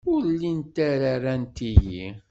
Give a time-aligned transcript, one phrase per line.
[0.13, 2.07] Ur llint ara rant-iyi.